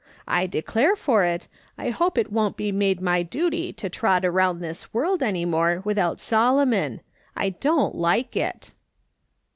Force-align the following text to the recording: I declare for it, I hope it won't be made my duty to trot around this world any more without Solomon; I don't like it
I 0.27 0.47
declare 0.47 0.95
for 0.95 1.23
it, 1.25 1.47
I 1.77 1.91
hope 1.91 2.17
it 2.17 2.31
won't 2.31 2.57
be 2.57 2.71
made 2.71 3.01
my 3.03 3.21
duty 3.21 3.71
to 3.73 3.87
trot 3.87 4.25
around 4.25 4.57
this 4.57 4.91
world 4.95 5.21
any 5.21 5.45
more 5.45 5.83
without 5.85 6.19
Solomon; 6.19 7.01
I 7.35 7.51
don't 7.51 7.93
like 7.93 8.35
it 8.35 8.73